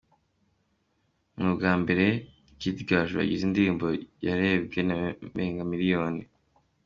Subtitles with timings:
[1.35, 2.05] Ni ubwa mbere
[2.59, 3.85] Kid Gaju agize indirimbo
[4.25, 6.23] yarebewe n’abarenga miliyoni.